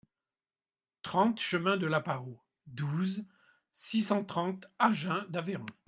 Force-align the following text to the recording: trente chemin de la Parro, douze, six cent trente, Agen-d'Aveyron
trente 1.03 1.39
chemin 1.39 1.77
de 1.77 1.85
la 1.85 2.01
Parro, 2.01 2.41
douze, 2.65 3.23
six 3.71 4.01
cent 4.01 4.23
trente, 4.23 4.65
Agen-d'Aveyron 4.79 5.67